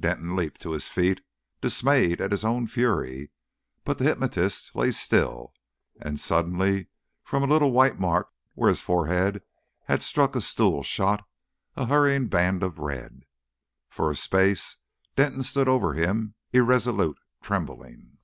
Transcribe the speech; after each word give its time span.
Denton 0.00 0.34
leaped 0.34 0.60
to 0.62 0.72
his 0.72 0.88
feet, 0.88 1.20
dismayed 1.60 2.20
at 2.20 2.32
his 2.32 2.44
own 2.44 2.66
fury; 2.66 3.30
but 3.84 3.96
the 3.96 4.02
hypnotist 4.06 4.74
lay 4.74 4.90
still, 4.90 5.54
and 6.00 6.18
suddenly 6.18 6.88
from 7.22 7.44
a 7.44 7.46
little 7.46 7.70
white 7.70 7.96
mark 7.96 8.30
where 8.54 8.70
his 8.70 8.80
forehead 8.80 9.40
had 9.84 10.02
struck 10.02 10.34
a 10.34 10.40
stool 10.40 10.82
shot 10.82 11.24
a 11.76 11.86
hurrying 11.86 12.26
band 12.26 12.64
of 12.64 12.80
red. 12.80 13.22
For 13.88 14.10
a 14.10 14.16
space 14.16 14.78
Denton 15.14 15.44
stood 15.44 15.68
over 15.68 15.94
him 15.94 16.34
irresolute, 16.52 17.20
trembling. 17.40 18.18